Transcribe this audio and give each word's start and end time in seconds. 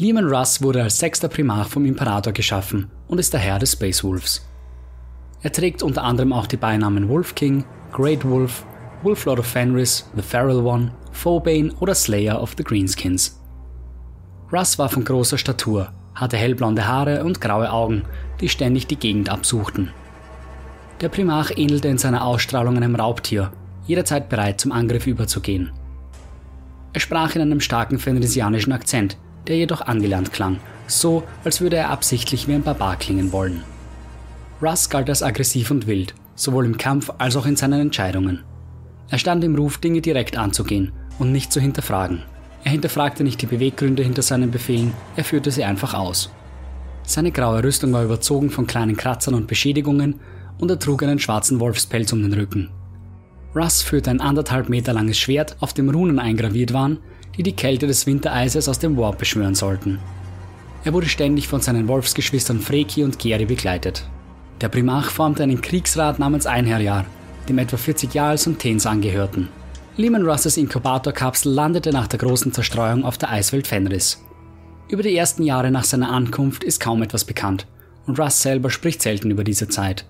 Lehman 0.00 0.28
Russ 0.28 0.62
wurde 0.62 0.84
als 0.84 1.00
sechster 1.00 1.26
Primarch 1.26 1.66
vom 1.66 1.84
Imperator 1.84 2.32
geschaffen 2.32 2.88
und 3.08 3.18
ist 3.18 3.32
der 3.32 3.40
Herr 3.40 3.58
des 3.58 3.72
Space 3.72 4.04
Wolves. 4.04 4.46
Er 5.42 5.50
trägt 5.50 5.82
unter 5.82 6.04
anderem 6.04 6.32
auch 6.32 6.46
die 6.46 6.56
Beinamen 6.56 7.08
Wolf 7.08 7.34
King, 7.34 7.64
Great 7.90 8.24
Wolf, 8.24 8.64
Wolf 9.02 9.24
Lord 9.24 9.40
of 9.40 9.46
Fenris, 9.46 10.08
The 10.14 10.22
Feral 10.22 10.64
One, 10.64 10.92
Foebane 11.10 11.72
oder 11.80 11.96
Slayer 11.96 12.40
of 12.40 12.54
the 12.56 12.62
Greenskins. 12.62 13.40
Russ 14.52 14.78
war 14.78 14.88
von 14.88 15.04
großer 15.04 15.36
Statur, 15.36 15.92
hatte 16.14 16.36
hellblonde 16.36 16.86
Haare 16.86 17.24
und 17.24 17.40
graue 17.40 17.72
Augen, 17.72 18.04
die 18.40 18.48
ständig 18.48 18.86
die 18.86 19.00
Gegend 19.00 19.28
absuchten. 19.28 19.90
Der 21.00 21.08
Primarch 21.08 21.58
ähnelte 21.58 21.88
in 21.88 21.98
seiner 21.98 22.24
Ausstrahlung 22.24 22.76
einem 22.76 22.94
Raubtier, 22.94 23.50
jederzeit 23.84 24.28
bereit 24.28 24.60
zum 24.60 24.70
Angriff 24.70 25.08
überzugehen. 25.08 25.72
Er 26.92 27.00
sprach 27.00 27.34
in 27.34 27.42
einem 27.42 27.60
starken 27.60 27.98
fenrisianischen 27.98 28.72
Akzent, 28.72 29.16
der 29.48 29.56
jedoch 29.56 29.80
angelernt 29.80 30.32
klang, 30.32 30.60
so 30.86 31.24
als 31.44 31.60
würde 31.60 31.76
er 31.76 31.90
absichtlich 31.90 32.46
wie 32.46 32.54
ein 32.54 32.62
Barbar 32.62 32.96
klingen 32.96 33.32
wollen. 33.32 33.62
Russ 34.62 34.90
galt 34.90 35.08
als 35.08 35.22
aggressiv 35.22 35.70
und 35.70 35.86
wild, 35.86 36.14
sowohl 36.34 36.66
im 36.66 36.78
Kampf 36.78 37.10
als 37.18 37.36
auch 37.36 37.46
in 37.46 37.56
seinen 37.56 37.80
Entscheidungen. 37.80 38.44
Er 39.08 39.18
stand 39.18 39.42
im 39.44 39.54
Ruf, 39.54 39.78
Dinge 39.78 40.00
direkt 40.00 40.36
anzugehen 40.36 40.92
und 41.18 41.32
nicht 41.32 41.52
zu 41.52 41.60
hinterfragen. 41.60 42.22
Er 42.64 42.72
hinterfragte 42.72 43.24
nicht 43.24 43.40
die 43.40 43.46
Beweggründe 43.46 44.02
hinter 44.02 44.22
seinen 44.22 44.50
Befehlen, 44.50 44.92
er 45.16 45.24
führte 45.24 45.50
sie 45.50 45.64
einfach 45.64 45.94
aus. 45.94 46.30
Seine 47.04 47.30
graue 47.30 47.64
Rüstung 47.64 47.92
war 47.92 48.04
überzogen 48.04 48.50
von 48.50 48.66
kleinen 48.66 48.96
Kratzern 48.96 49.34
und 49.34 49.46
Beschädigungen 49.46 50.20
und 50.58 50.70
er 50.70 50.78
trug 50.78 51.02
einen 51.02 51.18
schwarzen 51.18 51.60
Wolfspelz 51.60 52.12
um 52.12 52.22
den 52.22 52.34
Rücken. 52.34 52.70
Russ 53.54 53.80
führte 53.80 54.10
ein 54.10 54.20
anderthalb 54.20 54.68
Meter 54.68 54.92
langes 54.92 55.18
Schwert, 55.18 55.56
auf 55.60 55.72
dem 55.72 55.88
Runen 55.88 56.18
eingraviert 56.18 56.74
waren, 56.74 56.98
die 57.38 57.44
die 57.44 57.56
Kälte 57.56 57.86
des 57.86 58.06
Wintereises 58.06 58.68
aus 58.68 58.80
dem 58.80 58.96
Warp 58.98 59.18
beschwören 59.18 59.54
sollten. 59.54 60.00
Er 60.84 60.92
wurde 60.92 61.08
ständig 61.08 61.48
von 61.48 61.60
seinen 61.60 61.88
Wolfsgeschwistern 61.88 62.60
Freki 62.60 63.04
und 63.04 63.18
Geri 63.18 63.46
begleitet. 63.46 64.04
Der 64.60 64.68
Primarch 64.68 65.06
formte 65.06 65.44
einen 65.44 65.60
Kriegsrat 65.60 66.18
namens 66.18 66.46
Einherjar, 66.46 67.06
dem 67.48 67.58
etwa 67.58 67.76
40 67.76 68.12
Jarls 68.12 68.46
und 68.46 68.58
Tens 68.58 68.86
angehörten. 68.86 69.48
Lehman 69.96 70.28
Russes 70.28 70.56
Inkubatorkapsel 70.56 71.52
landete 71.52 71.90
nach 71.90 72.08
der 72.08 72.18
großen 72.18 72.52
Zerstreuung 72.52 73.04
auf 73.04 73.18
der 73.18 73.30
Eiswelt 73.30 73.66
Fenris. 73.66 74.22
Über 74.88 75.02
die 75.02 75.16
ersten 75.16 75.42
Jahre 75.42 75.70
nach 75.70 75.84
seiner 75.84 76.10
Ankunft 76.10 76.64
ist 76.64 76.80
kaum 76.80 77.02
etwas 77.02 77.24
bekannt 77.24 77.66
und 78.06 78.18
Russ 78.18 78.42
selber 78.42 78.70
spricht 78.70 79.02
selten 79.02 79.30
über 79.30 79.44
diese 79.44 79.68
Zeit. 79.68 80.06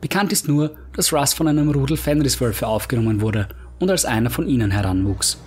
Bekannt 0.00 0.32
ist 0.32 0.48
nur, 0.48 0.74
dass 0.94 1.12
Russ 1.12 1.32
von 1.32 1.48
einem 1.48 1.70
Rudel 1.70 1.96
Fenriswölfe 1.96 2.66
aufgenommen 2.66 3.20
wurde 3.20 3.48
und 3.78 3.90
als 3.90 4.04
einer 4.04 4.30
von 4.30 4.48
ihnen 4.48 4.72
heranwuchs. 4.72 5.38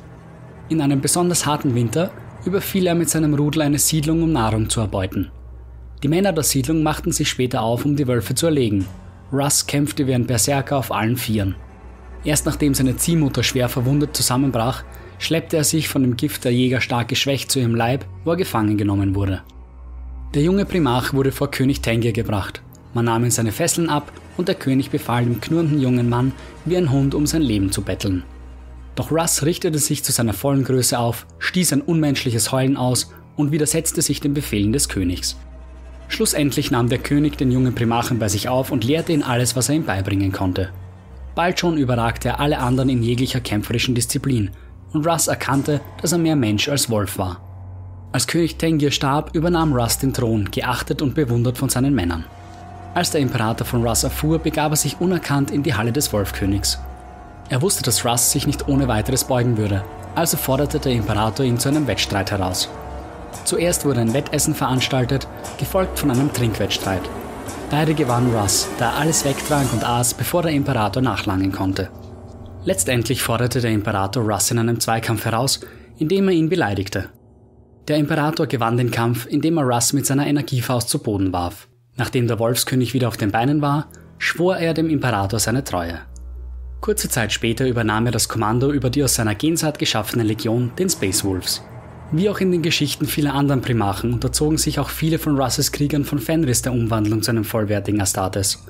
In 0.67 0.81
einem 0.81 0.99
besonders 0.99 1.45
harten 1.45 1.75
Winter 1.75 2.11
überfiel 2.45 2.88
er 2.88 2.95
mit 2.95 3.09
seinem 3.09 3.35
Rudel 3.35 3.61
eine 3.61 3.77
Siedlung, 3.77 4.23
um 4.23 4.31
Nahrung 4.31 4.69
zu 4.69 4.81
erbeuten. 4.81 5.30
Die 6.02 6.08
Männer 6.08 6.33
der 6.33 6.44
Siedlung 6.44 6.81
machten 6.81 7.11
sich 7.11 7.30
später 7.30 7.61
auf, 7.61 7.85
um 7.85 7.95
die 7.95 8.08
Wölfe 8.08 8.33
zu 8.33 8.47
erlegen. 8.47 8.86
Russ 9.31 9.67
kämpfte 9.67 10.08
wie 10.08 10.13
ein 10.13 10.25
Berserker 10.25 10.77
auf 10.77 10.91
allen 10.91 11.17
Vieren. 11.17 11.55
Erst 12.23 12.47
nachdem 12.47 12.73
seine 12.73 12.97
Ziehmutter 12.97 13.43
schwer 13.43 13.69
verwundet 13.69 14.16
zusammenbrach, 14.16 14.83
schleppte 15.19 15.58
er 15.58 15.63
sich 15.63 15.88
von 15.88 16.02
dem 16.02 16.17
Gift 16.17 16.43
der 16.45 16.53
Jäger 16.53 16.81
stark 16.81 17.08
geschwächt 17.08 17.52
zu 17.52 17.59
ihrem 17.59 17.75
Leib, 17.75 18.05
wo 18.23 18.31
er 18.31 18.38
gefangen 18.38 18.77
genommen 18.77 19.13
wurde. 19.13 19.43
Der 20.33 20.41
junge 20.41 20.66
Primarch 20.66 21.13
wurde 21.13 21.31
vor 21.31 21.52
König 21.52 21.81
Tengir 21.81 22.11
gebracht. 22.11 22.61
Man 22.93 23.05
nahm 23.05 23.23
ihm 23.23 23.31
seine 23.31 23.52
Fesseln 23.52 23.89
ab 23.89 24.11
und 24.38 24.47
der 24.47 24.55
König 24.55 24.89
befahl 24.89 25.23
dem 25.23 25.39
knurrenden 25.39 25.80
jungen 25.80 26.09
Mann, 26.09 26.33
wie 26.66 26.75
ein 26.75 26.91
Hund 26.91 27.13
um 27.13 27.27
sein 27.27 27.41
Leben 27.41 27.71
zu 27.71 27.83
betteln. 27.83 28.23
Doch 28.95 29.11
Russ 29.11 29.43
richtete 29.43 29.77
sich 29.77 30.03
zu 30.03 30.11
seiner 30.11 30.33
vollen 30.33 30.63
Größe 30.63 30.97
auf, 30.97 31.27
stieß 31.39 31.73
ein 31.73 31.81
unmenschliches 31.81 32.51
Heulen 32.51 32.77
aus 32.77 33.11
und 33.35 33.52
widersetzte 33.52 34.02
sich 34.02 34.21
den 34.21 34.33
Befehlen 34.33 34.71
des 34.71 34.87
Königs. 34.89 35.37
Schlussendlich 36.07 36.71
nahm 36.71 36.87
der 36.87 36.99
König 36.99 37.37
den 37.37 37.52
jungen 37.52 37.75
Primarchen 37.75 38.19
bei 38.19 38.29
sich 38.29 38.47
auf 38.47 38.71
und 38.71 38.83
lehrte 38.83 39.11
ihn 39.11 39.23
alles, 39.23 39.55
was 39.55 39.69
er 39.69 39.75
ihm 39.75 39.85
beibringen 39.85 40.31
konnte. 40.31 40.70
Bald 41.33 41.59
schon 41.59 41.77
überragte 41.77 42.30
er 42.30 42.39
alle 42.39 42.59
anderen 42.59 42.89
in 42.89 43.03
jeglicher 43.03 43.42
kämpferischen 43.42 43.95
Disziplin 43.95 44.52
und 44.93 45.05
Russ 45.05 45.27
erkannte, 45.27 45.81
dass 46.02 46.14
er 46.14 46.17
mehr 46.17 46.37
Mensch 46.37 46.70
als 46.70 46.89
Wolf 46.89 47.17
war. 47.17 47.41
Als 48.14 48.27
König 48.27 48.55
Tengir 48.55 48.91
starb, 48.91 49.36
übernahm 49.36 49.73
Russ 49.73 49.97
den 49.97 50.14
Thron, 50.14 50.49
geachtet 50.49 51.02
und 51.02 51.15
bewundert 51.15 51.58
von 51.58 51.67
seinen 51.67 51.93
Männern. 51.93 52.23
Als 52.93 53.11
der 53.11 53.20
Imperator 53.20 53.67
von 53.67 53.86
Russ 53.86 54.05
erfuhr, 54.05 54.39
begab 54.39 54.71
er 54.71 54.77
sich 54.77 55.02
unerkannt 55.02 55.52
in 55.52 55.64
die 55.64 55.73
Halle 55.73 55.91
des 55.91 56.14
Wolfkönigs. 56.14 56.80
Er 57.50 57.61
wusste, 57.61 57.83
dass 57.83 58.04
Russ 58.06 58.32
sich 58.32 58.48
nicht 58.48 58.67
ohne 58.67 58.88
weiteres 58.88 59.26
beugen 59.26 59.58
würde, 59.58 59.83
also 60.16 60.36
forderte 60.38 60.80
der 60.80 60.94
Imperator 60.94 61.45
ihn 61.45 61.60
zu 61.60 61.70
einem 61.70 61.88
Wettstreit 61.88 62.32
heraus. 62.32 62.70
Zuerst 63.44 63.86
wurde 63.86 64.02
ein 64.02 64.14
Wettessen 64.14 64.56
veranstaltet, 64.56 65.28
gefolgt 65.60 66.00
von 66.00 66.10
einem 66.10 66.33
Trinkwettstreit. 66.33 67.04
Beide 67.70 67.94
gewann 67.94 68.33
Russ, 68.33 68.67
da 68.80 68.92
er 68.92 68.98
alles 68.98 69.26
wegtrank 69.26 69.72
und 69.73 69.83
aß, 69.83 70.16
bevor 70.16 70.42
der 70.42 70.52
Imperator 70.52 71.02
nachlangen 71.02 71.52
konnte. 71.52 71.89
Letztendlich 72.64 73.22
forderte 73.22 73.62
der 73.62 73.72
Imperator 73.72 74.23
Russ 74.23 74.50
in 74.50 74.58
einem 74.58 74.80
Zweikampf 74.80 75.26
heraus, 75.26 75.60
indem 75.98 76.27
er 76.30 76.33
ihn 76.33 76.50
beleidigte. 76.50 77.10
Der 77.88 77.98
Imperator 77.98 78.48
gewann 78.48 78.77
den 78.77 78.89
Kampf, 78.89 79.27
indem 79.27 79.58
er 79.58 79.66
Russ 79.66 79.94
mit 79.94 80.08
seiner 80.08 80.26
Energiefaust 80.26 80.89
zu 80.89 80.98
Boden 81.00 81.32
warf. 81.32 81.67
Nachdem 81.95 82.27
der 82.27 82.39
Wolfskönig 82.39 82.95
wieder 82.95 83.08
auf 83.08 83.17
den 83.17 83.32
Beinen 83.32 83.62
war, 83.62 83.88
schwor 84.17 84.58
er 84.58 84.73
dem 84.73 84.89
Imperator 84.89 85.39
seine 85.39 85.64
Treue. 85.64 86.00
Kurze 86.81 87.09
Zeit 87.09 87.31
später 87.31 87.67
übernahm 87.67 88.05
er 88.05 88.11
das 88.11 88.30
Kommando 88.30 88.71
über 88.71 88.89
die 88.89 89.03
aus 89.03 89.15
seiner 89.15 89.36
Gensaat 89.36 89.80
geschaffene 89.80 90.23
Legion, 90.23 90.71
den 90.77 90.89
Space 90.89 91.23
Wolves. 91.23 91.63
Wie 92.11 92.30
auch 92.30 92.39
in 92.39 92.52
den 92.52 92.61
Geschichten 92.61 93.08
vieler 93.08 93.33
anderen 93.33 93.61
Primarchen 93.61 94.13
unterzogen 94.13 94.58
sich 94.58 94.80
auch 94.80 94.89
viele 94.89 95.17
von 95.17 95.39
Russes 95.39 95.71
Kriegern 95.71 96.05
von 96.05 96.19
Fenris 96.19 96.61
der 96.61 96.73
Umwandlung 96.73 97.23
zu 97.23 97.31
einem 97.31 97.43
vollwertigen 97.43 98.02
Astartes. 98.02 98.64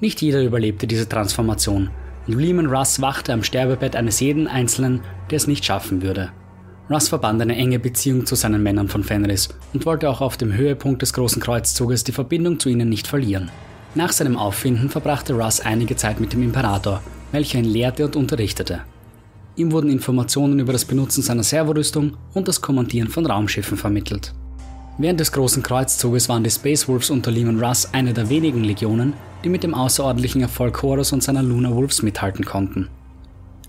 Nicht 0.00 0.22
jeder 0.22 0.42
überlebte 0.42 0.86
diese 0.86 1.08
Transformation 1.08 1.90
und 2.26 2.38
Lehman 2.38 2.66
Russ 2.66 3.00
wachte 3.00 3.32
am 3.32 3.42
Sterbebett 3.42 3.96
eines 3.96 4.20
jeden 4.20 4.46
Einzelnen, 4.46 5.00
der 5.30 5.36
es 5.36 5.46
nicht 5.46 5.64
schaffen 5.64 6.02
würde. 6.02 6.30
Russ 6.88 7.08
verband 7.08 7.40
eine 7.40 7.56
enge 7.56 7.78
Beziehung 7.78 8.26
zu 8.26 8.34
seinen 8.34 8.62
Männern 8.62 8.88
von 8.88 9.02
Fenris 9.02 9.48
und 9.72 9.86
wollte 9.86 10.08
auch 10.08 10.20
auf 10.20 10.36
dem 10.36 10.52
Höhepunkt 10.52 11.02
des 11.02 11.12
großen 11.12 11.42
Kreuzzuges 11.42 12.04
die 12.04 12.12
Verbindung 12.12 12.60
zu 12.60 12.68
ihnen 12.68 12.88
nicht 12.88 13.06
verlieren. 13.06 13.50
Nach 13.94 14.12
seinem 14.12 14.36
Auffinden 14.36 14.88
verbrachte 14.88 15.34
Russ 15.34 15.60
einige 15.60 15.96
Zeit 15.96 16.20
mit 16.20 16.32
dem 16.32 16.42
Imperator, 16.42 17.02
welcher 17.32 17.58
ihn 17.58 17.64
lehrte 17.64 18.04
und 18.04 18.14
unterrichtete. 18.16 18.82
Ihm 19.56 19.72
wurden 19.72 19.90
Informationen 19.90 20.60
über 20.60 20.72
das 20.72 20.84
Benutzen 20.84 21.22
seiner 21.22 21.42
Servorüstung 21.42 22.16
und 22.32 22.48
das 22.48 22.60
Kommandieren 22.60 23.08
von 23.08 23.26
Raumschiffen 23.26 23.76
vermittelt. 23.76 24.32
Während 24.98 25.20
des 25.20 25.32
großen 25.32 25.62
Kreuzzuges 25.62 26.28
waren 26.28 26.44
die 26.44 26.50
Space 26.50 26.86
Wolves 26.86 27.10
unter 27.10 27.30
Lehman 27.30 27.62
Russ 27.62 27.88
eine 27.92 28.12
der 28.12 28.28
wenigen 28.28 28.62
Legionen, 28.62 29.14
die 29.42 29.48
mit 29.48 29.62
dem 29.62 29.74
außerordentlichen 29.74 30.42
Erfolg 30.42 30.82
Horus 30.82 31.12
und 31.12 31.22
seiner 31.22 31.42
Lunar 31.42 31.74
Wolves 31.74 32.02
mithalten 32.02 32.44
konnten. 32.44 32.88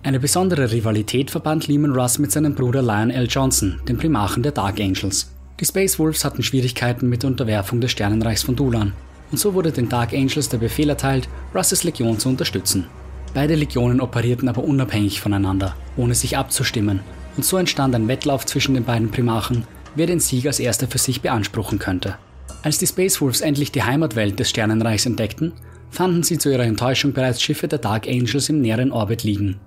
Eine 0.03 0.19
besondere 0.19 0.71
Rivalität 0.71 1.31
verband 1.31 1.67
Lehman 1.67 1.93
Russ 1.93 2.19
mit 2.19 2.31
seinem 2.31 2.55
Bruder 2.55 2.81
Lion 2.81 3.09
L. 3.09 3.27
Johnson, 3.29 3.79
dem 3.87 3.97
Primarchen 3.97 4.43
der 4.43 4.51
Dark 4.51 4.79
Angels. 4.79 5.31
Die 5.59 5.65
Space 5.65 5.97
Wolves 5.97 6.25
hatten 6.25 6.43
Schwierigkeiten 6.43 7.07
mit 7.07 7.23
der 7.23 7.29
Unterwerfung 7.29 7.79
des 7.79 7.91
Sternenreichs 7.91 8.43
von 8.43 8.55
Dulan, 8.55 8.91
und 9.31 9.37
so 9.37 9.53
wurde 9.53 9.71
den 9.71 9.87
Dark 9.87 10.13
Angels 10.13 10.49
der 10.49 10.57
Befehl 10.57 10.89
erteilt, 10.89 11.29
Russes 11.55 11.83
Legion 11.85 12.19
zu 12.19 12.29
unterstützen. 12.29 12.85
Beide 13.33 13.55
Legionen 13.55 13.99
operierten 13.99 14.47
aber 14.47 14.63
unabhängig 14.63 15.19
voneinander, 15.19 15.75
ohne 15.97 16.13
sich 16.13 16.37
abzustimmen, 16.37 16.99
und 17.35 17.43
so 17.43 17.57
entstand 17.57 17.95
ein 17.95 18.07
Wettlauf 18.07 18.45
zwischen 18.45 18.75
den 18.75 18.83
beiden 18.83 19.09
Primarchen, 19.09 19.65
wer 19.95 20.05
den 20.05 20.19
Sieg 20.19 20.45
als 20.45 20.59
erster 20.59 20.87
für 20.87 20.99
sich 20.99 21.21
beanspruchen 21.21 21.79
könnte. 21.79 22.15
Als 22.61 22.77
die 22.77 22.87
Space 22.87 23.19
Wolves 23.21 23.41
endlich 23.41 23.71
die 23.71 23.83
Heimatwelt 23.83 24.39
des 24.39 24.49
Sternenreichs 24.49 25.05
entdeckten, 25.05 25.53
fanden 25.89 26.23
sie 26.23 26.37
zu 26.37 26.51
ihrer 26.51 26.63
Enttäuschung 26.63 27.13
bereits 27.13 27.41
Schiffe 27.41 27.67
der 27.67 27.79
Dark 27.79 28.07
Angels 28.07 28.49
im 28.49 28.61
näheren 28.61 28.91
Orbit 28.91 29.23
liegen. 29.23 29.59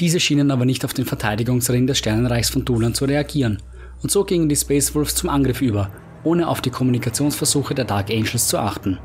Diese 0.00 0.18
schienen 0.18 0.50
aber 0.50 0.64
nicht 0.64 0.84
auf 0.84 0.94
den 0.94 1.04
Verteidigungsring 1.04 1.86
des 1.86 1.98
Sternenreichs 1.98 2.50
von 2.50 2.64
Dulan 2.64 2.94
zu 2.94 3.04
reagieren, 3.04 3.58
und 4.02 4.10
so 4.10 4.24
gingen 4.24 4.48
die 4.48 4.56
Space 4.56 4.94
Wolves 4.94 5.14
zum 5.14 5.28
Angriff 5.28 5.60
über, 5.60 5.90
ohne 6.24 6.48
auf 6.48 6.60
die 6.60 6.70
Kommunikationsversuche 6.70 7.74
der 7.74 7.84
Dark 7.84 8.10
Angels 8.10 8.48
zu 8.48 8.58
achten. 8.58 8.98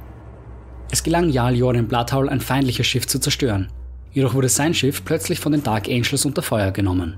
Es 0.92 1.04
gelang 1.04 1.30
Jarl 1.30 1.56
Jorin 1.56 1.88
Bloodhowl 1.88 2.30
ein 2.30 2.42
feindliches 2.42 2.88
Schiff 2.88 3.08
zu 3.08 3.20
zerstören, 3.20 3.68
jedoch 4.12 4.34
wurde 4.34 4.50
sein 4.50 4.74
Schiff 4.74 5.04
plötzlich 5.06 5.40
von 5.40 5.52
den 5.52 5.64
Dark 5.64 5.88
Angels 5.88 6.26
unter 6.26 6.42
Feuer 6.42 6.72
genommen. 6.72 7.18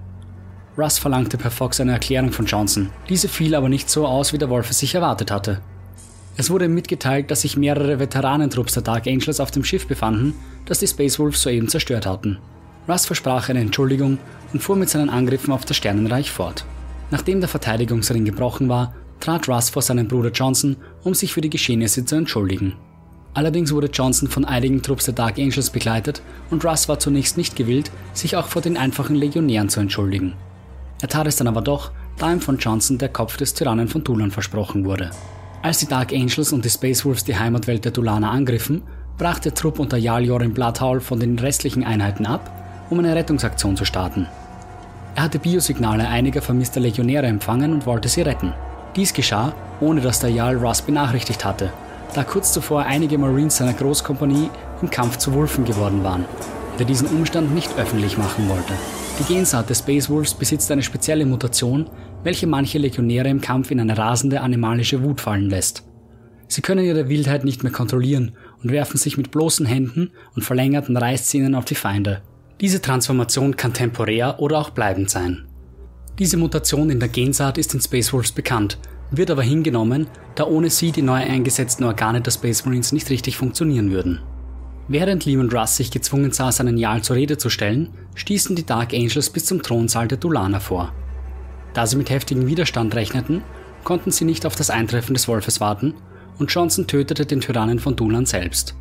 Russ 0.77 0.97
verlangte 0.97 1.37
per 1.37 1.51
Fox 1.51 1.79
eine 1.79 1.91
Erklärung 1.91 2.31
von 2.31 2.45
Johnson, 2.45 2.89
diese 3.09 3.27
fiel 3.27 3.55
aber 3.55 3.69
nicht 3.69 3.89
so 3.89 4.07
aus, 4.07 4.31
wie 4.33 4.37
der 4.37 4.49
Wolf 4.49 4.69
es 4.69 4.79
sich 4.79 4.95
erwartet 4.95 5.31
hatte. 5.31 5.61
Es 6.37 6.49
wurde 6.49 6.69
mitgeteilt, 6.69 7.29
dass 7.31 7.41
sich 7.41 7.57
mehrere 7.57 7.99
Veteranentrupps 7.99 8.75
der 8.75 8.83
Dark 8.83 9.07
Angels 9.07 9.41
auf 9.41 9.51
dem 9.51 9.65
Schiff 9.65 9.87
befanden, 9.87 10.35
das 10.65 10.79
die 10.79 10.87
Space 10.87 11.19
Wolves 11.19 11.41
soeben 11.41 11.67
zerstört 11.67 12.05
hatten. 12.05 12.37
Russ 12.87 13.05
versprach 13.05 13.49
eine 13.49 13.59
Entschuldigung 13.59 14.19
und 14.53 14.63
fuhr 14.63 14.77
mit 14.77 14.89
seinen 14.89 15.09
Angriffen 15.09 15.51
auf 15.51 15.65
das 15.65 15.75
Sternenreich 15.75 16.31
fort. 16.31 16.63
Nachdem 17.11 17.41
der 17.41 17.49
Verteidigungsring 17.49 18.23
gebrochen 18.23 18.69
war, 18.69 18.93
trat 19.19 19.49
Russ 19.49 19.69
vor 19.69 19.81
seinen 19.81 20.07
Bruder 20.07 20.31
Johnson, 20.31 20.77
um 21.03 21.13
sich 21.13 21.33
für 21.33 21.41
die 21.41 21.49
Geschehnisse 21.49 22.05
zu 22.05 22.15
entschuldigen. 22.15 22.75
Allerdings 23.33 23.71
wurde 23.71 23.87
Johnson 23.87 24.27
von 24.27 24.45
einigen 24.45 24.81
Trupps 24.81 25.05
der 25.05 25.13
Dark 25.13 25.37
Angels 25.37 25.69
begleitet 25.69 26.21
und 26.49 26.65
Russ 26.65 26.89
war 26.89 26.99
zunächst 26.99 27.37
nicht 27.37 27.55
gewillt, 27.55 27.91
sich 28.13 28.35
auch 28.35 28.47
vor 28.47 28.61
den 28.61 28.77
einfachen 28.77 29.15
Legionären 29.15 29.69
zu 29.69 29.79
entschuldigen. 29.79 30.33
Er 31.01 31.07
tat 31.07 31.27
es 31.27 31.37
dann 31.37 31.47
aber 31.47 31.61
doch, 31.61 31.91
da 32.17 32.31
ihm 32.31 32.41
von 32.41 32.57
Johnson 32.57 32.97
der 32.97 33.09
Kopf 33.09 33.37
des 33.37 33.53
Tyrannen 33.53 33.87
von 33.87 34.03
Dulan 34.03 34.31
versprochen 34.31 34.83
wurde. 34.83 35.11
Als 35.61 35.77
die 35.77 35.87
Dark 35.87 36.11
Angels 36.11 36.51
und 36.51 36.65
die 36.65 36.69
Space 36.69 37.05
Wolves 37.05 37.23
die 37.23 37.37
Heimatwelt 37.37 37.85
der 37.85 37.91
Dulaner 37.91 38.31
angriffen, 38.31 38.81
brach 39.17 39.39
der 39.39 39.53
Trupp 39.53 39.79
unter 39.79 39.97
Jarl 39.97 40.25
Jorin 40.25 40.53
Bloodhowl 40.53 40.99
von 40.99 41.19
den 41.19 41.37
restlichen 41.37 41.83
Einheiten 41.83 42.25
ab, 42.25 42.85
um 42.89 42.99
eine 42.99 43.15
Rettungsaktion 43.15 43.77
zu 43.77 43.85
starten. 43.85 44.27
Er 45.15 45.23
hatte 45.23 45.39
Biosignale 45.39 46.07
einiger 46.07 46.41
vermisster 46.41 46.79
Legionäre 46.79 47.27
empfangen 47.27 47.73
und 47.73 47.85
wollte 47.85 48.09
sie 48.09 48.21
retten. 48.21 48.53
Dies 48.95 49.13
geschah, 49.13 49.53
ohne 49.81 50.01
dass 50.01 50.19
der 50.19 50.29
Jarl 50.29 50.57
Russ 50.57 50.81
benachrichtigt 50.81 51.43
hatte, 51.45 51.71
da 52.13 52.23
kurz 52.23 52.51
zuvor 52.53 52.83
einige 52.83 53.17
Marines 53.17 53.57
seiner 53.57 53.73
Großkompanie 53.73 54.49
im 54.81 54.89
Kampf 54.89 55.17
zu 55.17 55.33
Wulfen 55.33 55.65
geworden 55.65 56.03
waren, 56.03 56.25
der 56.77 56.85
diesen 56.85 57.07
Umstand 57.07 57.53
nicht 57.53 57.77
öffentlich 57.77 58.17
machen 58.17 58.49
wollte. 58.49 58.73
Die 59.19 59.33
Gensaat 59.33 59.69
des 59.69 59.79
Space 59.79 60.09
Wolves 60.09 60.33
besitzt 60.33 60.71
eine 60.71 60.83
spezielle 60.83 61.25
Mutation, 61.25 61.89
welche 62.23 62.47
manche 62.47 62.77
Legionäre 62.77 63.29
im 63.29 63.41
Kampf 63.41 63.71
in 63.71 63.79
eine 63.79 63.97
rasende 63.97 64.41
animalische 64.41 65.03
Wut 65.03 65.21
fallen 65.21 65.49
lässt. 65.49 65.83
Sie 66.47 66.61
können 66.61 66.83
ihre 66.83 67.09
Wildheit 67.09 67.43
nicht 67.43 67.63
mehr 67.63 67.71
kontrollieren 67.71 68.31
und 68.63 68.71
werfen 68.71 68.97
sich 68.97 69.17
mit 69.17 69.29
bloßen 69.29 69.65
Händen 69.65 70.11
und 70.35 70.43
verlängerten 70.43 70.97
Reißzähnen 70.97 71.53
auf 71.53 71.65
die 71.65 71.75
Feinde. 71.75 72.21
Diese 72.59 72.81
Transformation 72.81 73.55
kann 73.55 73.73
temporär 73.73 74.39
oder 74.39 74.57
auch 74.57 74.71
bleibend 74.71 75.09
sein. 75.09 75.45
Diese 76.17 76.37
Mutation 76.37 76.89
in 76.89 76.99
der 76.99 77.07
Gensaat 77.07 77.57
ist 77.57 77.73
in 77.73 77.81
Space 77.81 78.11
Wolves 78.11 78.31
bekannt, 78.31 78.77
wird 79.11 79.31
aber 79.31 79.41
hingenommen, 79.41 80.07
da 80.35 80.45
ohne 80.45 80.69
sie 80.69 80.91
die 80.91 81.01
neu 81.01 81.15
eingesetzten 81.15 81.85
Organe 81.85 82.21
der 82.21 82.31
Space 82.31 82.65
Marines 82.65 82.91
nicht 82.91 83.09
richtig 83.09 83.37
funktionieren 83.37 83.91
würden. 83.91 84.21
Während 84.87 85.25
Lehman 85.25 85.51
Russ 85.51 85.77
sich 85.77 85.91
gezwungen 85.91 86.31
sah, 86.31 86.51
seinen 86.51 86.77
Jarl 86.77 87.03
zur 87.03 87.15
Rede 87.15 87.37
zu 87.37 87.49
stellen, 87.49 87.89
stießen 88.15 88.55
die 88.55 88.65
Dark 88.65 88.93
Angels 88.93 89.29
bis 89.29 89.45
zum 89.45 89.61
Thronsaal 89.61 90.07
der 90.07 90.17
Dulaner 90.17 90.59
vor. 90.59 90.93
Da 91.73 91.85
sie 91.85 91.95
mit 91.95 92.09
heftigem 92.09 92.47
Widerstand 92.47 92.95
rechneten, 92.95 93.43
konnten 93.83 94.11
sie 94.11 94.25
nicht 94.25 94.45
auf 94.45 94.55
das 94.55 94.69
Eintreffen 94.69 95.13
des 95.13 95.27
Wolfes 95.27 95.61
warten 95.61 95.93
und 96.39 96.51
Johnson 96.51 96.87
tötete 96.87 97.25
den 97.25 97.41
Tyrannen 97.41 97.79
von 97.79 97.95
Dulan 97.95 98.25
selbst. 98.25 98.75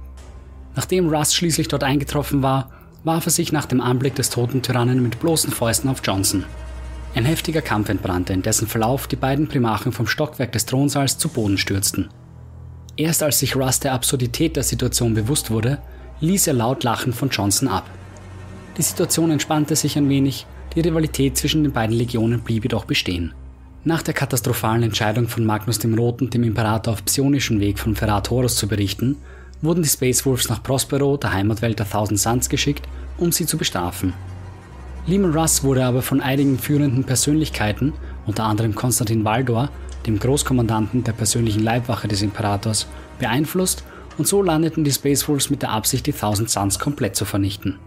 Nachdem 0.77 1.09
Russ 1.09 1.35
schließlich 1.35 1.69
dort 1.69 1.85
eingetroffen 1.85 2.43
war, 2.43 2.71
warf 3.05 3.27
er 3.27 3.33
sich 3.33 3.53
nach 3.53 3.67
dem 3.67 3.81
Anblick 3.81 4.15
des 4.15 4.31
toten 4.31 4.63
Tyrannen 4.63 5.03
mit 5.03 5.21
bloßen 5.21 5.53
Fäusten 5.53 5.91
auf 5.91 6.01
Johnson. 6.03 6.45
Ein 7.15 7.25
heftiger 7.25 7.63
Kampf 7.63 7.89
entbrannte, 7.89 8.33
in 8.33 8.43
dessen 8.43 8.69
Verlauf 8.69 9.07
die 9.07 9.17
beiden 9.17 9.49
Primarchen 9.49 9.93
vom 9.93 10.07
Stockwerk 10.07 10.53
des 10.53 10.67
Thronsaals 10.67 11.19
zu 11.19 11.29
Boden 11.29 11.59
stürzten. 11.59 12.09
Erst 12.97 13.23
als 13.23 13.39
sich 13.39 13.57
Russ 13.57 13.81
der 13.81 13.93
Absurdität 13.93 14.57
der 14.57 14.63
Situation 14.63 15.15
bewusst 15.15 15.51
wurde, 15.51 15.79
ließ 16.21 16.49
er 16.49 16.55
laut 16.55 16.85
lachend 16.85 17.15
von 17.15 17.31
Johnson 17.31 17.69
ab. 17.69 17.89
Die 18.77 18.83
Situation 18.83 19.31
entspannte 19.31 19.77
sich 19.77 19.97
ein 19.97 20.09
wenig, 20.09 20.47
die 20.75 20.81
Rivalität 20.81 21.37
zwischen 21.37 21.63
den 21.63 21.73
beiden 21.73 21.97
Legionen 21.97 22.41
blieb 22.41 22.65
jedoch 22.65 22.85
bestehen. 22.85 23.33
Nach 23.85 24.03
der 24.03 24.15
katastrophalen 24.15 24.83
Entscheidung 24.83 25.29
von 25.29 25.45
Magnus 25.45 25.79
dem 25.79 25.95
Roten, 25.95 26.31
dem 26.31 26.43
Imperator 26.43 26.93
auf 26.93 27.05
psionischen 27.05 27.61
Weg 27.61 27.79
von 27.79 27.95
Ferrat 27.95 28.31
Horus 28.31 28.57
zu 28.57 28.69
berichten, 28.69 29.17
wurden 29.63 29.83
die 29.83 29.89
Space 29.89 30.27
Wolves 30.27 30.49
nach 30.49 30.63
Prospero, 30.63 31.17
der 31.17 31.33
Heimatwelt 31.33 31.79
der 31.79 31.89
Thousand 31.89 32.21
Suns, 32.21 32.49
geschickt, 32.49 32.87
um 33.17 33.33
sie 33.33 33.47
zu 33.47 33.57
bestrafen. 33.57 34.13
Lehman 35.09 35.33
Russ 35.33 35.65
wurde 35.65 35.87
aber 35.87 36.03
von 36.03 36.21
einigen 36.21 36.59
führenden 36.59 37.03
Persönlichkeiten, 37.03 37.95
unter 38.27 38.45
anderem 38.45 38.75
Konstantin 38.75 39.25
Valdor, 39.25 39.71
dem 40.07 40.19
Großkommandanten 40.19 41.03
der 41.03 41.13
persönlichen 41.13 41.63
Leibwache 41.63 42.09
des 42.09 42.21
Imperators, 42.21 42.87
beeinflusst 43.19 43.85
und 44.19 44.29
so 44.29 44.43
landeten 44.43 44.85
die 44.85 44.93
Space 44.93 45.27
Wolves 45.27 45.49
mit 45.49 45.63
der 45.63 45.71
Absicht, 45.71 46.07
die 46.07 46.13
Thousand 46.13 46.51
Suns 46.51 46.79
komplett 46.79 47.17
zu 47.17 47.25
vernichten. 47.25 47.79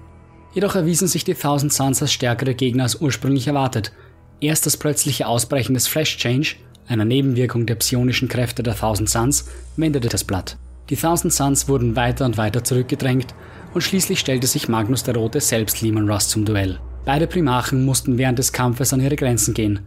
Jedoch 0.55 0.73
erwiesen 0.73 1.07
sich 1.07 1.23
die 1.23 1.35
Thousand 1.35 1.71
Suns 1.71 2.01
als 2.01 2.11
stärkere 2.11 2.55
Gegner 2.55 2.83
als 2.83 2.99
ursprünglich 2.99 3.45
erwartet. 3.45 3.91
Erst 4.39 4.65
das 4.65 4.75
plötzliche 4.75 5.27
Ausbrechen 5.27 5.75
des 5.75 5.87
Flash 5.87 6.17
Change, 6.17 6.55
einer 6.87 7.05
Nebenwirkung 7.05 7.67
der 7.67 7.75
psionischen 7.75 8.29
Kräfte 8.29 8.63
der 8.63 8.75
Thousand 8.75 9.11
Suns, 9.11 9.47
wendete 9.77 10.09
das 10.09 10.23
Blatt. 10.23 10.57
Die 10.89 10.95
Thousand 10.95 11.31
Suns 11.31 11.67
wurden 11.67 11.95
weiter 11.95 12.25
und 12.25 12.37
weiter 12.37 12.63
zurückgedrängt 12.63 13.35
und 13.75 13.81
schließlich 13.81 14.19
stellte 14.19 14.47
sich 14.47 14.67
Magnus 14.67 15.03
der 15.03 15.15
Rote 15.15 15.39
selbst 15.39 15.81
Lehman 15.81 16.09
Russ 16.09 16.27
zum 16.27 16.45
Duell. 16.45 16.79
Beide 17.03 17.27
Primarchen 17.27 17.85
mussten 17.85 18.17
während 18.17 18.37
des 18.37 18.53
Kampfes 18.53 18.93
an 18.93 19.01
ihre 19.01 19.15
Grenzen 19.15 19.53
gehen. 19.53 19.79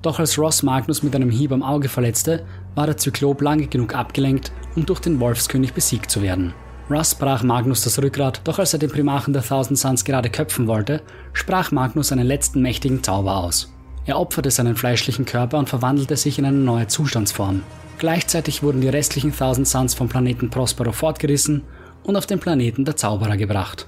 Doch 0.00 0.18
als 0.18 0.38
Ross 0.38 0.62
Magnus 0.62 1.02
mit 1.02 1.14
einem 1.14 1.30
Hieb 1.30 1.52
am 1.52 1.62
Auge 1.62 1.88
verletzte, 1.88 2.44
war 2.74 2.86
der 2.86 2.96
Zyklop 2.96 3.40
lange 3.42 3.66
genug 3.66 3.94
abgelenkt, 3.94 4.50
um 4.74 4.86
durch 4.86 5.00
den 5.00 5.20
Wolfskönig 5.20 5.74
besiegt 5.74 6.10
zu 6.10 6.22
werden. 6.22 6.54
Russ 6.90 7.14
brach 7.14 7.42
Magnus 7.42 7.82
das 7.82 8.02
Rückgrat, 8.02 8.40
doch 8.44 8.58
als 8.58 8.72
er 8.72 8.78
den 8.78 8.90
Primarchen 8.90 9.32
der 9.32 9.42
Thousand 9.42 9.78
Suns 9.78 10.04
gerade 10.04 10.30
köpfen 10.30 10.66
wollte, 10.66 11.02
sprach 11.32 11.70
Magnus 11.70 12.10
einen 12.10 12.26
letzten 12.26 12.62
mächtigen 12.62 13.02
Zauber 13.02 13.36
aus. 13.36 13.72
Er 14.04 14.18
opferte 14.18 14.50
seinen 14.50 14.74
fleischlichen 14.74 15.24
Körper 15.24 15.58
und 15.58 15.68
verwandelte 15.68 16.16
sich 16.16 16.38
in 16.38 16.44
eine 16.44 16.56
neue 16.56 16.88
Zustandsform. 16.88 17.62
Gleichzeitig 17.98 18.62
wurden 18.62 18.80
die 18.80 18.88
restlichen 18.88 19.34
Thousand 19.34 19.68
Suns 19.68 19.94
vom 19.94 20.08
Planeten 20.08 20.50
Prospero 20.50 20.90
fortgerissen 20.90 21.62
und 22.02 22.16
auf 22.16 22.26
den 22.26 22.40
Planeten 22.40 22.84
der 22.84 22.96
Zauberer 22.96 23.36
gebracht. 23.36 23.86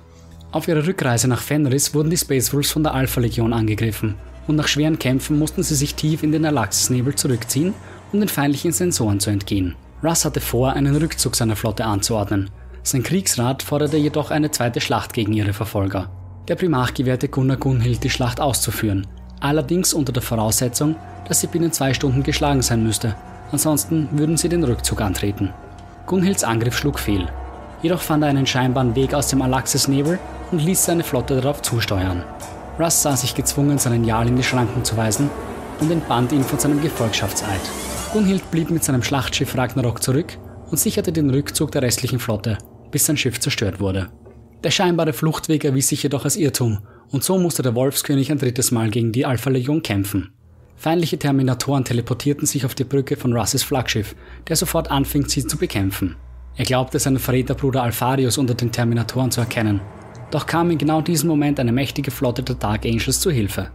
Auf 0.55 0.69
ihrer 0.69 0.87
Rückreise 0.87 1.27
nach 1.27 1.43
Fenris 1.43 1.95
wurden 1.95 2.11
die 2.11 2.17
Space 2.17 2.53
Wolves 2.53 2.71
von 2.71 2.85
der 2.85 2.95
Alpha-Legion 2.95 3.53
angegriffen 3.53 4.15
und 4.47 4.55
nach 4.55 4.69
schweren 4.69 5.01
Kämpfen 5.01 5.37
mussten 5.37 5.65
sie 5.65 5.75
sich 5.75 5.97
tief 5.97 6.23
in 6.23 6.31
den 6.31 6.47
Alaxis-Nebel 6.47 7.17
zurückziehen, 7.17 7.75
um 8.13 8.21
den 8.21 8.29
feindlichen 8.29 8.71
Sensoren 8.71 9.19
zu 9.19 9.31
entgehen. 9.31 9.75
Russ 10.05 10.25
hatte 10.25 10.41
vor, 10.41 10.75
einen 10.75 10.95
Rückzug 10.95 11.35
seiner 11.35 11.57
Flotte 11.57 11.85
anzuordnen. 11.85 12.51
Sein 12.85 13.03
Kriegsrat 13.03 13.65
forderte 13.65 13.97
jedoch 13.97 14.31
eine 14.31 14.53
zweite 14.53 14.81
Schlacht 14.81 15.13
gegen 15.13 15.33
ihre 15.33 15.55
Verfolger. 15.55 16.09
Der 16.47 16.55
Primarch 16.55 16.95
gewährte 16.95 17.27
Gunnar 17.27 17.57
Gunhild 17.57 18.05
die 18.05 18.11
Schlacht 18.11 18.41
auszuführen, 18.41 19.09
allerdings 19.41 19.93
unter 19.93 20.13
der 20.13 20.23
Voraussetzung, 20.23 20.95
dass 21.27 21.41
sie 21.41 21.49
binnen 21.49 21.73
zwei 21.73 21.95
Stunden 21.95 22.23
geschlagen 22.23 22.63
sein 22.63 22.85
müsste, 22.85 23.17
ansonsten 23.51 24.09
würden 24.13 24.37
sie 24.37 24.49
den 24.49 24.63
Rückzug 24.63 25.01
antreten. 25.01 25.53
Gunhilds 26.07 26.45
Angriff 26.45 26.79
schlug 26.79 27.01
fehl. 27.01 27.27
Jedoch 27.83 28.01
fand 28.01 28.23
er 28.23 28.31
einen 28.31 28.47
scheinbaren 28.47 28.95
Weg 28.95 29.13
aus 29.13 29.29
dem 29.29 29.43
Alaxis-Nebel 29.43 30.19
und 30.55 30.65
ließ 30.65 30.85
seine 30.85 31.03
Flotte 31.03 31.41
darauf 31.41 31.63
zusteuern. 31.63 32.23
Russ 32.79 33.03
sah 33.03 33.17
sich 33.17 33.35
gezwungen, 33.35 33.77
seinen 33.77 34.05
Jarl 34.05 34.29
in 34.29 34.37
die 34.37 34.45
Schranken 34.45 34.85
zu 34.85 34.97
weisen 34.97 35.29
und 35.81 35.91
entband 35.91 36.31
ihn 36.31 36.45
von 36.45 36.61
seinem 36.61 36.81
Gefolgschaftseid. 36.81 37.61
Gunhild 38.13 38.49
blieb 38.53 38.71
mit 38.71 38.85
seinem 38.85 39.03
Schlachtschiff 39.03 39.57
Ragnarok 39.57 40.01
zurück 40.01 40.39
und 40.71 40.79
sicherte 40.79 41.11
den 41.11 41.29
Rückzug 41.29 41.73
der 41.73 41.83
restlichen 41.83 42.21
Flotte, 42.21 42.59
bis 42.93 43.05
sein 43.05 43.17
Schiff 43.17 43.41
zerstört 43.41 43.81
wurde. 43.81 44.11
Der 44.63 44.71
scheinbare 44.71 45.13
Fluchtweg 45.13 45.65
erwies 45.65 45.89
sich 45.89 46.05
jedoch 46.05 46.23
als 46.25 46.37
Irrtum 46.37 46.79
und 47.11 47.25
so 47.25 47.37
musste 47.37 47.63
der 47.63 47.75
Wolfskönig 47.75 48.31
ein 48.31 48.39
drittes 48.39 48.71
Mal 48.71 48.91
gegen 48.91 49.11
die 49.11 49.27
Alpha-Legion 49.27 49.83
kämpfen. 49.83 50.35
Feindliche 50.77 51.19
Terminatoren 51.19 51.85
teleportierten 51.85 52.47
sich 52.47 52.65
auf 52.65 52.77
die 52.77 52.85
Brücke 52.85 53.17
von 53.17 53.33
Russes 53.33 53.65
Flaggschiff, 53.65 54.15
der 54.47 54.55
sofort 54.55 54.93
anfing, 54.93 55.27
sie 55.27 55.45
zu 55.45 55.57
bekämpfen. 55.57 56.15
Er 56.55 56.65
glaubte 56.65 57.01
seinen 57.01 57.19
Verräterbruder 57.19 57.83
Alpharius 57.83 58.39
unter 58.39 58.55
den 58.55 58.71
Terminatoren 58.71 59.33
zu 59.33 59.41
erkennen 59.41 59.81
doch 60.31 60.47
kam 60.47 60.71
in 60.71 60.79
genau 60.79 61.01
diesem 61.01 61.29
Moment 61.29 61.61
eine 61.61 61.73
mächtige 61.73 62.11
Flotte 62.11 62.43
der 62.43 62.57
Dark 62.57 62.85
Angels 62.85 63.21
zu 63.21 63.31
Hilfe. 63.31 63.71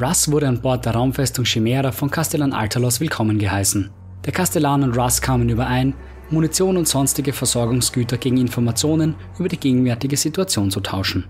Russ 0.00 0.30
wurde 0.30 0.48
an 0.48 0.60
Bord 0.60 0.84
der 0.84 0.94
Raumfestung 0.94 1.44
Chimera 1.44 1.92
von 1.92 2.10
Castellan 2.10 2.52
Altalos 2.52 3.00
willkommen 3.00 3.38
geheißen. 3.38 3.90
Der 4.24 4.32
Castellan 4.32 4.82
und 4.82 4.96
Russ 4.96 5.20
kamen 5.20 5.48
überein, 5.48 5.94
Munition 6.30 6.76
und 6.76 6.88
sonstige 6.88 7.32
Versorgungsgüter 7.32 8.16
gegen 8.16 8.38
Informationen 8.38 9.14
über 9.38 9.48
die 9.48 9.60
gegenwärtige 9.60 10.16
Situation 10.16 10.70
zu 10.70 10.80
tauschen. 10.80 11.24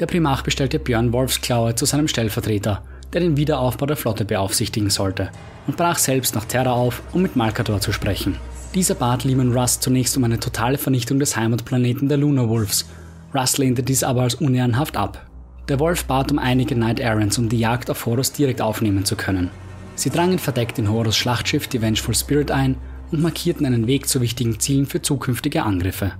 Der 0.00 0.06
Primarch 0.06 0.42
bestellte 0.42 0.78
Björn 0.78 1.12
Wolfsklaue 1.12 1.74
zu 1.74 1.84
seinem 1.84 2.08
Stellvertreter, 2.08 2.82
der 3.12 3.20
den 3.20 3.36
Wiederaufbau 3.36 3.86
der 3.86 3.96
Flotte 3.96 4.24
beaufsichtigen 4.24 4.90
sollte, 4.90 5.30
und 5.66 5.76
brach 5.76 5.98
selbst 5.98 6.34
nach 6.34 6.44
Terra 6.44 6.72
auf, 6.72 7.02
um 7.12 7.22
mit 7.22 7.36
Malkador 7.36 7.80
zu 7.80 7.92
sprechen. 7.92 8.36
Dieser 8.74 8.94
bat 8.94 9.24
Lehman 9.24 9.52
Russ 9.56 9.80
zunächst 9.80 10.16
um 10.16 10.24
eine 10.24 10.40
totale 10.40 10.78
Vernichtung 10.78 11.18
des 11.18 11.36
Heimatplaneten 11.36 12.08
der 12.08 12.18
Lunar 12.18 12.48
Wolves 12.48 12.86
Russ 13.34 13.58
lehnte 13.58 13.82
dies 13.82 14.04
aber 14.04 14.22
als 14.22 14.34
unehrenhaft 14.34 14.96
ab. 14.96 15.26
Der 15.68 15.80
Wolf 15.80 16.04
bat 16.04 16.30
um 16.32 16.38
einige 16.38 16.74
Night 16.74 17.00
Errands, 17.00 17.38
um 17.38 17.48
die 17.48 17.58
Jagd 17.58 17.88
auf 17.90 18.04
Horus 18.04 18.32
direkt 18.32 18.60
aufnehmen 18.60 19.04
zu 19.04 19.16
können. 19.16 19.50
Sie 19.94 20.10
drangen 20.10 20.38
verdeckt 20.38 20.78
in 20.78 20.90
Horus 20.90 21.16
Schlachtschiff 21.16 21.68
die 21.68 21.80
Vengeful 21.80 22.14
Spirit 22.14 22.50
ein 22.50 22.76
und 23.10 23.22
markierten 23.22 23.66
einen 23.66 23.86
Weg 23.86 24.08
zu 24.08 24.20
wichtigen 24.20 24.58
Zielen 24.58 24.86
für 24.86 25.02
zukünftige 25.02 25.62
Angriffe. 25.62 26.12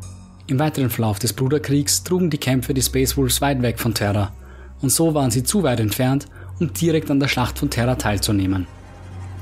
Im 0.47 0.59
weiteren 0.59 0.91
Verlauf 0.91 1.19
des 1.19 1.33
Bruderkriegs 1.33 2.05
trugen 2.05 2.31
die 2.31 2.39
Kämpfe 2.39 2.75
die 2.75 2.83
Space 2.83 3.17
Wolves 3.17 3.41
weit 3.41 3.63
weg 3.63 3.79
von 3.79 3.95
Terra, 3.95 4.33
und 4.81 4.91
so 4.91 5.15
waren 5.15 5.31
sie 5.31 5.43
zu 5.43 5.63
weit 5.63 5.81
entfernt, 5.81 6.27
um 6.61 6.73
direkt 6.73 7.11
an 7.11 7.21
der 7.21 7.29
Schlacht 7.29 7.59
von 7.59 7.71
Terra 7.71 7.95
teilzunehmen. 7.95 8.67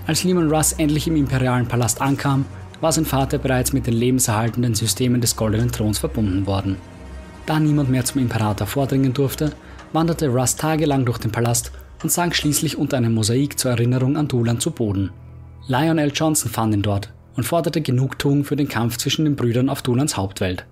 Als 0.07 0.25
Lehman 0.25 0.51
Russ 0.51 0.73
endlich 0.73 1.07
im 1.07 1.17
imperialen 1.17 1.67
Palast 1.67 2.01
ankam, 2.01 2.45
war 2.81 2.93
sein 2.93 3.05
Vater 3.05 3.39
bereits 3.39 3.73
mit 3.73 3.87
den 3.87 3.95
lebenserhaltenden 3.95 4.75
Systemen 4.75 5.21
des 5.21 5.37
Goldenen 5.37 5.71
Throns 5.71 5.99
verbunden 5.99 6.47
worden. 6.47 6.77
Da 7.51 7.59
niemand 7.59 7.91
mehr 7.91 8.05
zum 8.05 8.21
Imperator 8.21 8.65
vordringen 8.65 9.13
durfte, 9.13 9.51
wanderte 9.93 10.29
Russ 10.29 10.55
tagelang 10.55 11.05
durch 11.05 11.19
den 11.19 11.33
Palast 11.33 11.73
und 12.01 12.13
sank 12.13 12.37
schließlich 12.37 12.79
unter 12.79 12.97
einem 12.97 13.13
Mosaik 13.13 13.59
zur 13.59 13.73
Erinnerung 13.73 14.17
an 14.17 14.29
Dulan 14.29 14.61
zu 14.61 14.71
Boden. 14.71 15.11
Lionel 15.67 16.13
Johnson 16.15 16.49
fand 16.49 16.75
ihn 16.75 16.83
dort 16.83 17.13
und 17.35 17.43
forderte 17.43 17.81
Genugtuung 17.81 18.45
für 18.45 18.55
den 18.55 18.69
Kampf 18.69 18.99
zwischen 18.99 19.25
den 19.25 19.35
Brüdern 19.35 19.69
auf 19.69 19.83
Dulans 19.83 20.17
Hauptwelt. 20.17 20.65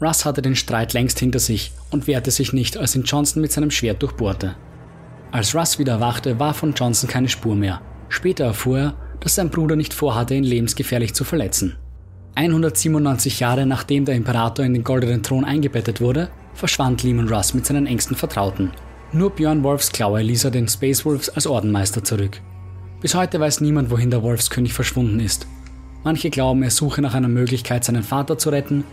Russ 0.00 0.24
hatte 0.24 0.40
den 0.40 0.54
Streit 0.54 0.92
längst 0.92 1.18
hinter 1.18 1.40
sich 1.40 1.72
und 1.90 2.06
wehrte 2.06 2.30
sich 2.30 2.52
nicht, 2.52 2.76
als 2.76 2.94
ihn 2.94 3.02
Johnson 3.02 3.42
mit 3.42 3.50
seinem 3.50 3.72
Schwert 3.72 4.00
durchbohrte. 4.00 4.54
Als 5.32 5.52
Russ 5.52 5.80
wieder 5.80 5.94
erwachte, 5.94 6.38
war 6.38 6.54
von 6.54 6.74
Johnson 6.74 7.10
keine 7.10 7.28
Spur 7.28 7.56
mehr, 7.56 7.80
Später 8.08 8.44
erfuhr 8.44 8.78
er, 8.78 8.94
dass 9.18 9.34
sein 9.34 9.50
Bruder 9.50 9.74
nicht 9.74 9.92
vorhatte, 9.92 10.36
ihn 10.36 10.44
lebensgefährlich 10.44 11.12
zu 11.12 11.24
verletzen. 11.24 11.74
197 12.36 13.40
Jahre 13.40 13.64
nachdem 13.64 14.04
der 14.04 14.16
Imperator 14.16 14.64
in 14.64 14.74
den 14.74 14.82
goldenen 14.82 15.22
Thron 15.22 15.44
eingebettet 15.44 16.00
wurde, 16.00 16.30
verschwand 16.54 17.02
Lehman 17.02 17.28
Russ 17.28 17.54
mit 17.54 17.64
seinen 17.64 17.86
engsten 17.86 18.16
Vertrauten. 18.16 18.72
Nur 19.12 19.30
Björn 19.30 19.62
Wolfs 19.62 19.92
Klaue 19.92 20.22
ließ 20.22 20.44
er 20.44 20.50
den 20.50 20.66
Space 20.66 21.04
Wolves 21.04 21.28
als 21.28 21.46
Ordenmeister 21.46 22.02
zurück. 22.02 22.40
Bis 23.00 23.14
heute 23.14 23.38
weiß 23.38 23.60
niemand, 23.60 23.90
wohin 23.90 24.10
der 24.10 24.22
Wolfskönig 24.22 24.72
verschwunden 24.72 25.20
ist. 25.20 25.46
Manche 26.02 26.30
glauben, 26.30 26.62
er 26.62 26.70
suche 26.70 27.00
nach 27.02 27.14
einer 27.14 27.28
Möglichkeit, 27.28 27.84
seinen 27.84 28.02
Vater 28.02 28.36
zu 28.36 28.50
retten, 28.50 28.84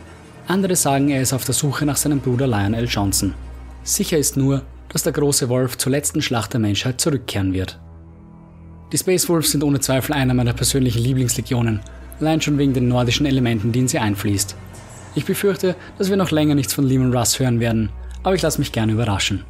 andere 0.48 0.76
sagen, 0.76 1.10
er 1.10 1.22
ist 1.22 1.34
auf 1.34 1.46
der 1.46 1.56
Suche 1.56 1.86
nach 1.86 1.98
seinem 1.98 2.20
Bruder 2.20 2.46
Lionel 2.46 2.86
Johnson. 2.88 3.34
Sicher 3.84 4.18
ist 4.18 4.38
nur, 4.38 4.64
dass 4.90 5.04
der 5.04 5.14
große 5.14 5.50
Wolf 5.50 5.78
zur 5.78 5.92
letzten 5.92 6.22
Schlacht 6.22 6.54
der 6.54 6.60
Menschheit 6.60 7.02
zurückkehren 7.02 7.54
wird. 7.54 7.80
Die 8.92 8.98
Space 8.98 9.30
Wolves 9.30 9.52
sind 9.52 9.64
ohne 9.64 9.80
Zweifel 9.80 10.14
einer 10.14 10.34
meiner 10.34 10.54
persönlichen 10.54 11.02
Lieblingslegionen, 11.02 11.80
allein 12.22 12.42
schon 12.42 12.58
wegen 12.58 12.74
den 12.74 12.88
nordischen 12.88 13.26
Elementen, 13.26 13.72
die 13.72 13.80
in 13.80 13.88
sie 13.88 14.00
einfließt. 14.00 14.56
Ich 15.16 15.26
befürchte, 15.26 15.76
dass 15.98 16.10
wir 16.10 16.18
noch 16.18 16.32
länger 16.32 16.56
nichts 16.56 16.74
von 16.74 16.86
Lehman 16.86 17.14
Russ 17.14 17.40
hören 17.40 17.60
werden, 17.60 17.90
aber 18.24 18.36
ich 18.36 18.42
lasse 18.42 18.60
mich 18.60 18.72
gerne 18.72 18.94
überraschen. 18.94 19.44